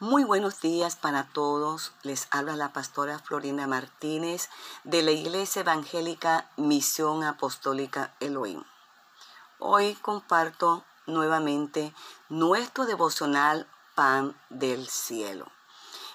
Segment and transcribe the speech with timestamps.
[0.00, 1.92] Muy buenos días para todos.
[2.02, 4.50] Les habla la pastora Florinda Martínez
[4.82, 8.64] de la Iglesia Evangélica Misión Apostólica Elohim.
[9.60, 11.94] Hoy comparto nuevamente
[12.28, 15.46] nuestro devocional Pan del Cielo.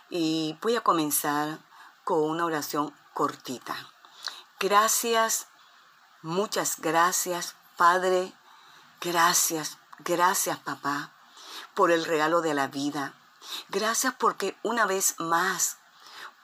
[0.10, 1.60] Y voy a comenzar
[2.04, 3.78] con una oración cortita.
[4.60, 5.48] Gracias,
[6.22, 8.34] muchas gracias, Padre.
[9.00, 11.14] Gracias, gracias, papá,
[11.76, 13.14] por el regalo de la vida
[13.70, 15.78] Gracias porque una vez más,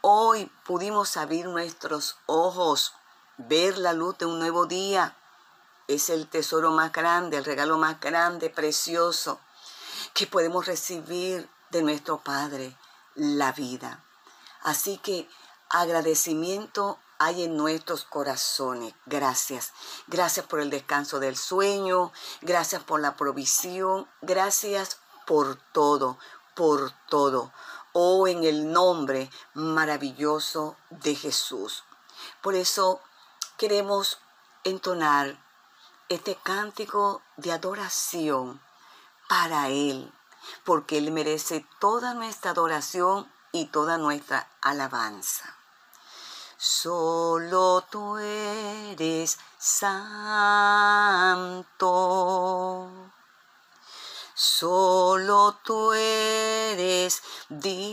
[0.02, 2.94] hoy pudimos abrir nuestros ojos,
[3.38, 5.16] ver la luz de un nuevo día.
[5.88, 9.40] Es el tesoro más grande, el regalo más grande, precioso,
[10.14, 12.78] que podemos recibir de nuestro Padre,
[13.16, 14.04] la vida.
[14.62, 15.30] Así que
[15.70, 18.94] agradecimiento hay en nuestros corazones.
[19.06, 19.74] Gracias.
[20.08, 22.12] Gracias por el descanso del sueño.
[22.42, 24.08] Gracias por la provisión.
[24.22, 26.18] Gracias por todo
[26.56, 27.52] por todo,
[27.94, 31.84] oh, en el nombre maravilloso de Jesús.
[32.42, 33.02] Por eso
[33.58, 34.18] queremos
[34.64, 35.38] entonar
[36.10, 38.62] este cántico de adoración
[39.28, 40.12] para Él,
[40.64, 45.56] porque Él merece toda nuestra adoración y toda nuestra alabanza.
[46.58, 50.16] Solo tú eres santo
[54.66, 57.86] Solo tú eres digno.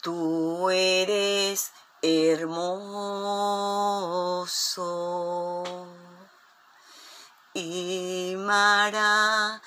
[0.00, 2.54] Tú eres hermoso
[7.52, 9.60] y maravilloso.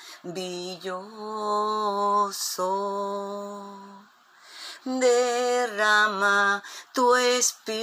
[4.84, 6.60] Derrama
[6.92, 7.74] tu espíritu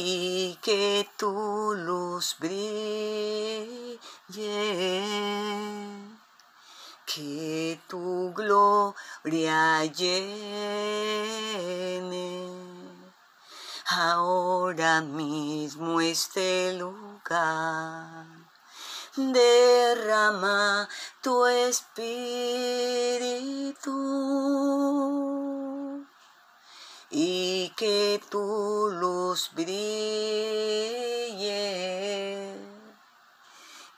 [0.00, 3.98] y que tu luz brille,
[7.04, 10.28] que tu gloria llene
[13.90, 18.26] ahora mismo este lugar.
[19.16, 20.88] Derrama
[21.20, 21.88] tu espíritu
[27.20, 29.74] y que tu luz brille,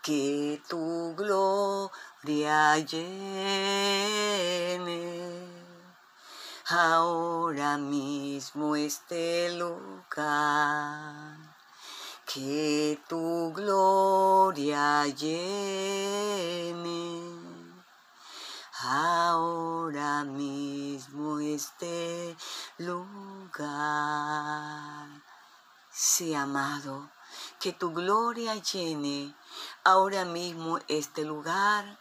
[0.03, 3.10] que tu gloria llene.
[6.70, 11.37] Ahora mismo este lugar,
[12.25, 16.41] que tu gloria llene.
[18.82, 22.34] Ahora mismo este
[22.80, 23.68] lugar.
[25.92, 27.10] Sí, amado,
[27.60, 29.34] que tu gloria llene
[29.84, 31.98] ahora mismo este lugar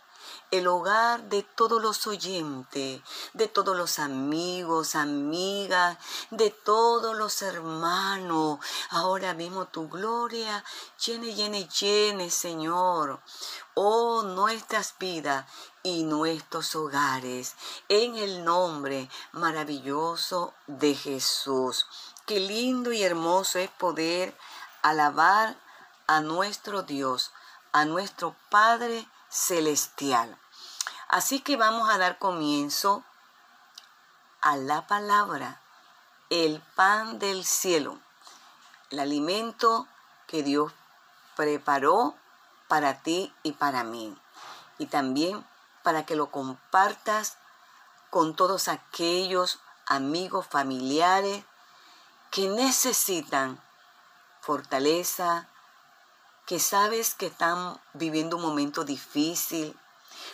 [0.52, 3.02] el hogar de todos los oyentes,
[3.34, 5.98] de todos los amigos, amigas,
[6.32, 8.60] de todos los hermanos.
[8.90, 10.64] Ahora mismo tu gloria
[11.06, 13.20] llene, llene, llene, Señor.
[13.76, 15.46] Oh, nuestras vidas
[15.84, 17.56] y nuestros hogares,
[17.88, 21.86] en el nombre maravilloso de Jesús.
[22.26, 24.38] Qué lindo y hermoso es poder
[24.82, 25.56] alabar
[26.08, 27.32] a nuestro Dios,
[27.72, 30.38] a nuestro Padre celestial.
[31.08, 33.04] Así que vamos a dar comienzo
[34.42, 35.60] a la palabra,
[36.30, 38.00] el pan del cielo,
[38.92, 39.88] el alimento
[40.28, 40.72] que Dios
[41.36, 42.16] preparó
[42.68, 44.16] para ti y para mí.
[44.78, 45.46] Y también
[45.84, 47.38] para que lo compartas
[48.10, 51.44] con todos aquellos amigos, familiares
[52.32, 53.60] que necesitan
[54.40, 55.49] fortaleza,
[56.50, 59.80] que sabes que están viviendo un momento difícil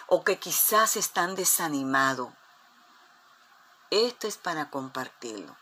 [0.08, 2.30] o que quizás están desanimados.
[3.90, 5.58] Esto es para compartirlo.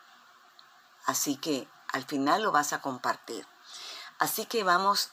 [1.08, 3.48] Así que al final lo vas a compartir.
[4.20, 5.10] Así que vamos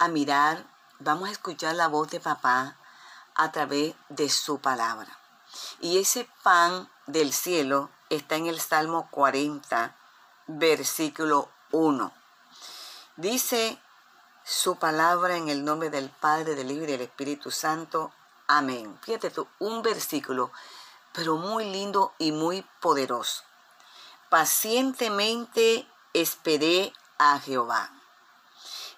[0.00, 0.66] a mirar,
[0.98, 2.76] vamos a escuchar la voz de papá
[3.36, 5.16] a través de su palabra.
[5.78, 9.94] Y ese pan del cielo está en el Salmo 40,
[10.48, 12.12] versículo 1.
[13.16, 13.78] Dice
[14.44, 18.12] su palabra en el nombre del Padre, del Hijo y del Espíritu Santo.
[18.46, 18.98] Amén.
[19.02, 20.52] Fíjate tú, un versículo,
[21.12, 23.42] pero muy lindo y muy poderoso.
[24.28, 27.90] Pacientemente esperé a Jehová.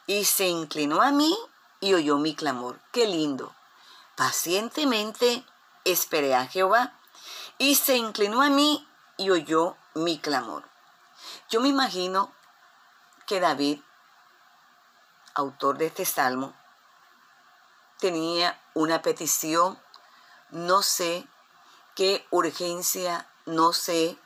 [0.09, 1.37] Y se inclinó a mí
[1.81, 2.81] y oyó mi clamor.
[2.93, 3.55] Qué lindo.
[4.17, 5.45] Pacientemente
[5.85, 6.93] esperé a Jehová.
[7.59, 10.65] Y se inclinó a mí y oyó mi clamor.
[11.51, 12.33] Yo me imagino
[13.27, 13.81] que David
[15.37, 16.55] autor de este salmo,
[18.01, 19.79] tenía una petición,
[20.51, 21.27] no sé
[21.95, 24.19] qué urgencia, no sé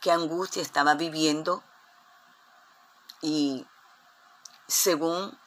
[0.00, 1.62] qué angustia estaba viviendo
[3.20, 3.66] y
[4.66, 5.38] según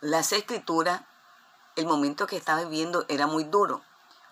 [0.00, 1.02] las escrituras,
[1.74, 3.82] el momento que estaba viviendo era muy duro.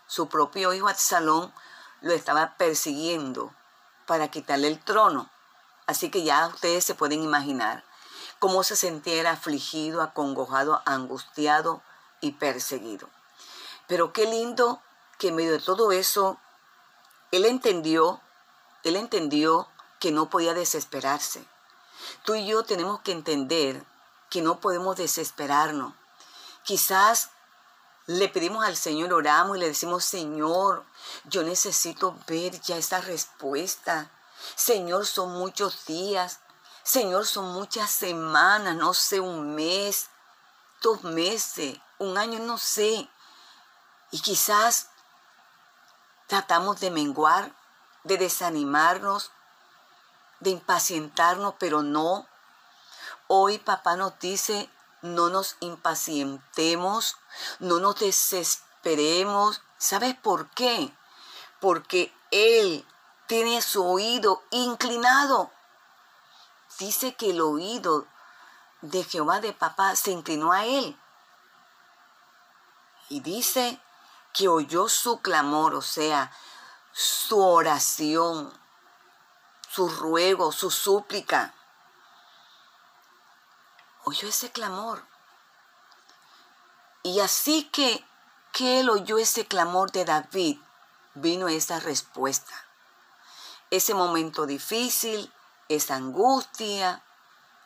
[0.06, 1.52] Su propio hijo Absalón
[2.00, 3.52] lo estaba persiguiendo
[4.06, 5.28] para quitarle el trono.
[5.86, 7.84] Así que ya ustedes se pueden imaginar
[8.44, 11.80] cómo se sentía afligido, acongojado, angustiado
[12.20, 13.08] y perseguido.
[13.86, 14.82] Pero qué lindo
[15.18, 16.38] que en medio de todo eso,
[17.32, 18.20] él entendió,
[18.82, 19.66] él entendió
[19.98, 21.42] que no podía desesperarse.
[22.22, 23.82] Tú y yo tenemos que entender
[24.28, 25.94] que no podemos desesperarnos.
[26.64, 27.30] Quizás
[28.04, 30.84] le pedimos al Señor, oramos y le decimos, Señor,
[31.24, 34.10] yo necesito ver ya esa respuesta.
[34.54, 36.40] Señor, son muchos días.
[36.84, 40.10] Señor, son muchas semanas, no sé, un mes,
[40.82, 43.08] dos meses, un año, no sé.
[44.10, 44.90] Y quizás
[46.26, 47.56] tratamos de menguar,
[48.02, 49.30] de desanimarnos,
[50.40, 52.28] de impacientarnos, pero no.
[53.28, 54.68] Hoy papá nos dice,
[55.00, 57.16] no nos impacientemos,
[57.60, 59.62] no nos desesperemos.
[59.78, 60.94] ¿Sabes por qué?
[61.60, 62.86] Porque Él
[63.26, 65.50] tiene su oído inclinado.
[66.78, 68.06] Dice que el oído
[68.80, 70.98] de Jehová de papá se inclinó a Él.
[73.08, 73.80] Y dice
[74.32, 76.32] que oyó su clamor, o sea,
[76.92, 78.52] su oración,
[79.68, 81.52] su ruego, su súplica.
[84.04, 85.04] Oyó ese clamor.
[87.02, 88.04] Y así que,
[88.52, 90.58] que él oyó ese clamor de David,
[91.14, 92.54] vino esa respuesta.
[93.70, 95.32] Ese momento difícil,
[95.68, 97.02] esa angustia,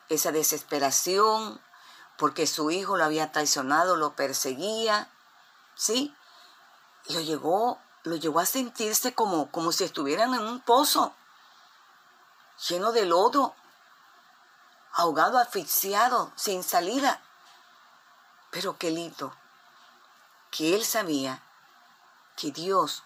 [0.09, 1.61] esa desesperación,
[2.17, 5.09] porque su hijo lo había traicionado, lo perseguía,
[5.75, 6.15] ¿sí?
[7.09, 11.15] lo llegó, lo llevó a sentirse como, como si estuvieran en un pozo,
[12.69, 13.55] lleno de lodo,
[14.93, 17.21] ahogado, asfixiado, sin salida.
[18.51, 19.35] Pero qué lindo,
[20.51, 21.43] que él sabía
[22.37, 23.03] que Dios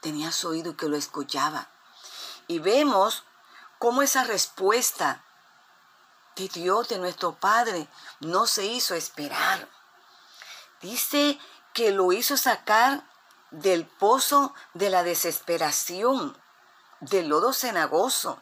[0.00, 1.68] tenía su oído y que lo escuchaba.
[2.46, 3.24] Y vemos
[3.84, 5.22] cómo esa respuesta
[6.36, 7.86] de Dios, de nuestro Padre,
[8.20, 9.68] no se hizo esperar.
[10.80, 11.38] Dice
[11.74, 13.04] que lo hizo sacar
[13.50, 16.34] del pozo de la desesperación,
[17.00, 18.40] del lodo cenagoso.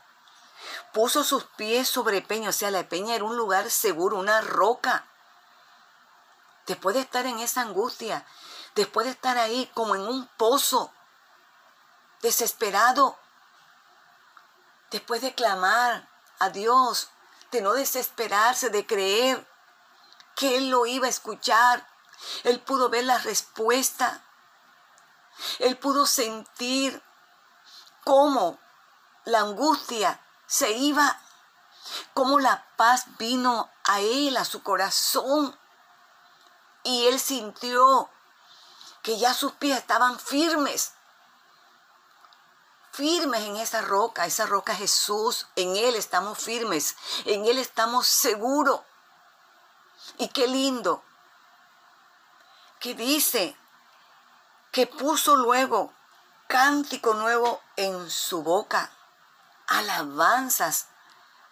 [0.93, 5.09] Puso sus pies sobre peña, o sea, la peña era un lugar seguro, una roca.
[6.69, 8.25] Después de estar en esa angustia,
[8.77, 10.93] después de estar ahí como en un pozo,
[12.21, 13.19] desesperado,
[14.93, 16.09] después de clamar
[16.39, 17.09] a Dios,
[17.51, 19.47] de no desesperarse, de creer
[20.37, 21.87] que Él lo iba a escuchar,
[22.45, 24.23] él pudo ver la respuesta.
[25.59, 27.03] Él pudo sentir
[28.05, 28.59] cómo
[29.25, 31.19] la angustia se iba,
[32.15, 35.59] cómo la paz vino a él, a su corazón.
[36.85, 38.11] Y él sintió
[39.03, 40.93] que ya sus pies estaban firmes,
[42.93, 46.95] firmes en esa roca, esa roca Jesús, en Él estamos firmes,
[47.25, 48.81] en Él estamos seguros.
[50.19, 51.03] Y qué lindo
[52.79, 53.57] que dice
[54.71, 55.93] que puso luego
[56.49, 58.91] cántico nuevo en su boca,
[59.69, 60.89] alabanzas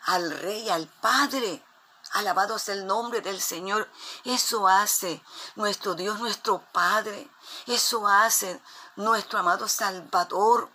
[0.04, 1.64] al Rey, al Padre.
[2.12, 3.88] Alabado sea el nombre del Señor.
[4.24, 5.22] Eso hace
[5.54, 7.30] nuestro Dios, nuestro Padre.
[7.66, 8.60] Eso hace
[8.96, 10.70] nuestro amado Salvador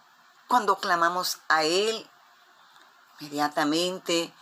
[0.48, 2.10] cuando clamamos a Él.
[3.20, 4.34] Inmediatamente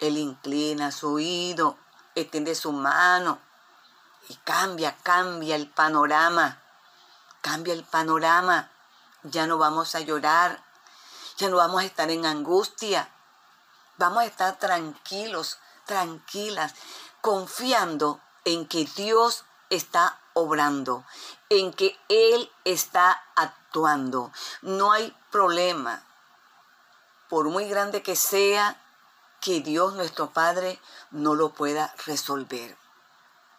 [0.00, 1.78] Él inclina su oído,
[2.14, 3.38] extiende su mano
[4.28, 6.60] y cambia, cambia el panorama.
[7.40, 8.70] Cambia el panorama.
[9.22, 10.62] Ya no vamos a llorar.
[11.38, 13.08] Ya no vamos a estar en angustia.
[13.98, 16.74] Vamos a estar tranquilos, tranquilas,
[17.20, 21.04] confiando en que Dios está obrando,
[21.48, 24.32] en que Él está actuando.
[24.62, 26.02] No hay problema,
[27.28, 28.80] por muy grande que sea,
[29.40, 32.76] que Dios nuestro Padre no lo pueda resolver.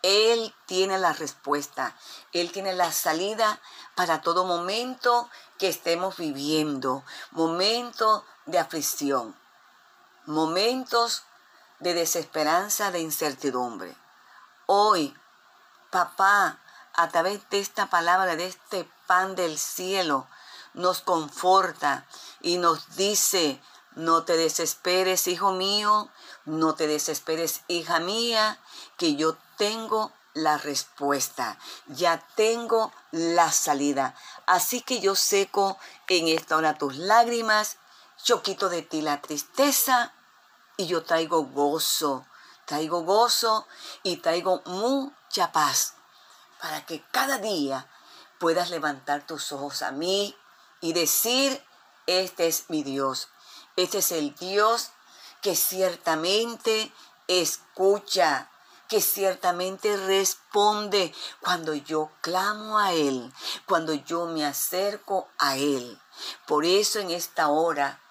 [0.03, 1.95] Él tiene la respuesta,
[2.31, 3.59] Él tiene la salida
[3.95, 9.35] para todo momento que estemos viviendo, momentos de aflicción,
[10.25, 11.23] momentos
[11.79, 13.95] de desesperanza, de incertidumbre.
[14.65, 15.15] Hoy,
[15.89, 16.59] papá,
[16.93, 20.27] a través de esta palabra, de este pan del cielo,
[20.77, 22.07] nos conforta
[22.41, 23.59] y nos dice,
[23.95, 26.09] no te desesperes, hijo mío,
[26.45, 28.57] No te desesperes, hija mía,
[28.97, 34.15] que yo tengo la respuesta, ya tengo la salida.
[34.45, 37.77] Así que yo seco en esta hora tus lágrimas,
[38.23, 40.13] yo quito de ti la tristeza
[40.77, 42.25] y yo traigo gozo,
[42.65, 43.67] traigo gozo
[44.03, 45.95] y traigo mucha paz
[46.61, 47.89] para que cada día
[48.39, 50.37] puedas levantar tus ojos a mí
[50.81, 51.63] y decir,
[52.05, 53.29] este es mi Dios,
[53.75, 54.91] este es el Dios
[55.41, 56.91] que ciertamente
[57.27, 58.49] escucha,
[58.87, 63.33] que ciertamente responde cuando yo clamo a Él,
[63.65, 66.01] cuando yo me acerco a Él.
[66.45, 68.01] Por eso en esta hora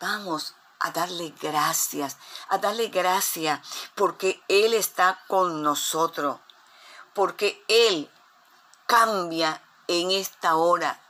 [0.00, 2.16] vamos a darle gracias,
[2.48, 3.60] a darle gracias,
[3.94, 6.40] porque Él está con nosotros,
[7.14, 8.10] porque Él
[8.86, 11.01] cambia en esta hora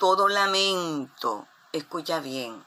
[0.00, 1.46] todo lamento.
[1.72, 2.64] Escucha bien,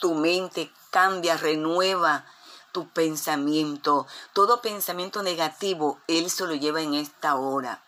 [0.00, 2.26] tu mente cambia, renueva
[2.72, 4.08] tu pensamiento.
[4.32, 7.82] Todo pensamiento negativo, Él se lo lleva en esta hora.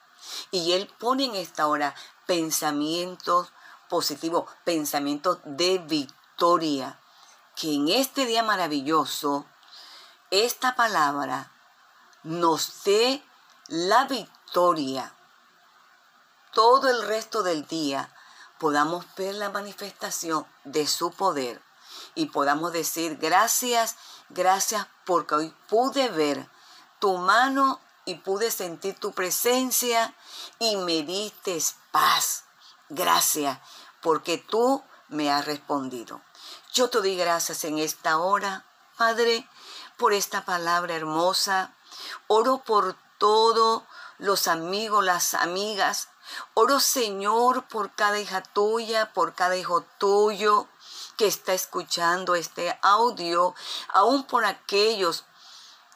[0.53, 3.49] Y Él pone en esta hora pensamientos
[3.91, 7.01] positivos, pensamientos de victoria.
[7.57, 9.45] Que en este día maravilloso,
[10.31, 11.51] esta palabra
[12.23, 13.25] nos dé
[13.67, 15.13] la victoria.
[16.53, 18.13] Todo el resto del día
[18.59, 21.61] podamos ver la manifestación de su poder
[22.15, 23.97] y podamos decir gracias
[24.29, 26.49] Gracias porque hoy pude ver
[26.99, 30.15] tu mano y pude sentir tu presencia
[30.59, 32.45] y me diste paz.
[32.89, 33.59] Gracias
[34.01, 36.21] porque tú me has respondido.
[36.73, 38.65] Yo te doy gracias en esta hora,
[38.97, 39.49] Padre,
[39.97, 41.73] por esta palabra hermosa.
[42.27, 43.85] Oro por todos
[44.19, 46.09] los amigos, las amigas.
[46.55, 50.67] Oro, Señor, por cada hija tuya, por cada hijo tuyo
[51.17, 53.55] que está escuchando este audio,
[53.89, 55.25] aún por aquellos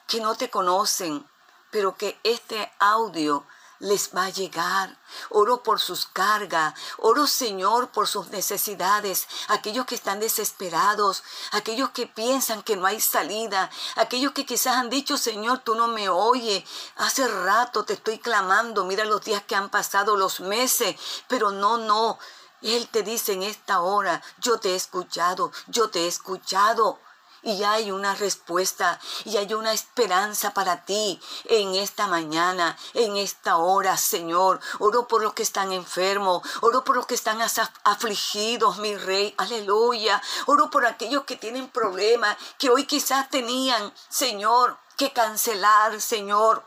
[0.06, 1.28] que no te conocen,
[1.70, 3.44] pero que este audio
[3.80, 4.96] les va a llegar.
[5.30, 12.06] Oro por sus cargas, oro Señor por sus necesidades, aquellos que están desesperados, aquellos que
[12.06, 16.64] piensan que no hay salida, aquellos que quizás han dicho, Señor, tú no me oyes,
[16.96, 20.96] hace rato te estoy clamando, mira los días que han pasado, los meses,
[21.26, 22.18] pero no, no,
[22.62, 27.00] él te dice en esta hora, yo te he escuchado, yo te he escuchado.
[27.42, 33.56] Y hay una respuesta y hay una esperanza para ti en esta mañana, en esta
[33.56, 34.61] hora, Señor.
[34.78, 37.40] Oro por los que están enfermos, oro por los que están
[37.85, 39.35] afligidos, mi rey.
[39.38, 40.23] Aleluya.
[40.47, 46.62] Oro por aquellos que tienen problemas, que hoy quizás tenían, Señor, que cancelar, Señor,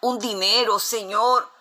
[0.00, 1.59] un dinero, Señor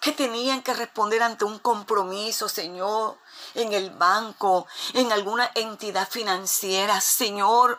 [0.00, 3.18] que tenían que responder ante un compromiso, Señor,
[3.54, 7.78] en el banco, en alguna entidad financiera, Señor.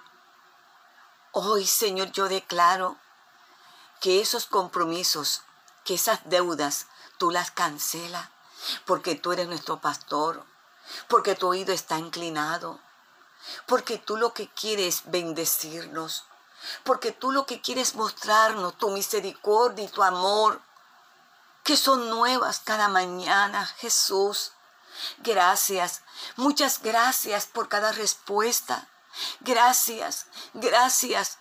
[1.32, 2.96] Hoy, Señor, yo declaro
[4.00, 5.42] que esos compromisos,
[5.84, 6.86] que esas deudas,
[7.18, 8.30] tú las cancelas,
[8.86, 10.46] porque tú eres nuestro pastor,
[11.08, 12.80] porque tu oído está inclinado,
[13.66, 16.26] porque tú lo que quieres es bendecirnos,
[16.84, 20.62] porque tú lo que quieres mostrarnos tu misericordia y tu amor
[21.64, 24.54] que son nuevas cada mañana, Jesús.
[25.20, 26.02] Gracias,
[26.36, 28.88] muchas gracias por cada respuesta.
[29.42, 31.38] Gracias, gracias,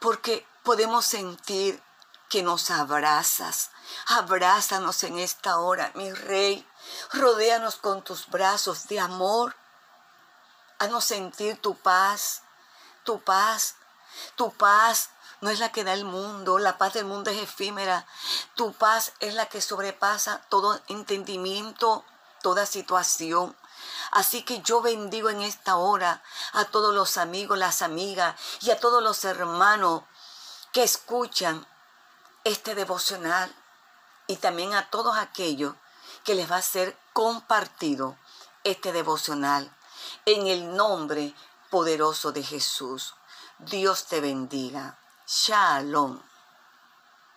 [0.00, 1.82] porque podemos sentir
[2.28, 3.70] que nos abrazas.
[4.06, 6.66] Abrázanos en esta hora, mi Rey.
[7.12, 9.56] Rodéanos con tus brazos de amor.
[10.78, 12.42] Haznos sentir tu paz,
[13.02, 13.74] tu paz,
[14.36, 18.06] tu paz no es la que da el mundo, la paz del mundo es efímera.
[18.54, 22.04] Tu paz es la que sobrepasa todo entendimiento,
[22.42, 23.56] toda situación.
[24.10, 28.80] Así que yo bendigo en esta hora a todos los amigos, las amigas y a
[28.80, 30.02] todos los hermanos
[30.72, 31.66] que escuchan
[32.44, 33.54] este devocional
[34.26, 35.74] y también a todos aquellos
[36.24, 38.16] que les va a ser compartido
[38.64, 39.74] este devocional
[40.24, 41.34] en el nombre
[41.70, 43.14] poderoso de Jesús.
[43.58, 44.98] Dios te bendiga.
[45.30, 46.18] 乾隆